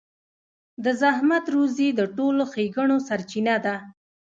د 0.83 0.85
زحمت 1.01 1.45
روزي 1.55 1.89
د 1.99 2.01
ټولو 2.17 2.41
ښېګڼو 2.53 2.97
سرچينه 3.07 3.55
ده. 3.65 3.75